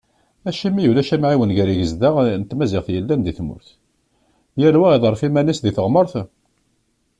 [0.49, 2.09] Acimi ulac amɛiwen gar yigezda
[2.39, 3.67] n tmaziɣt yellan di tmurt,
[4.61, 6.13] yal wa iḍerref iman-is di teɣmart?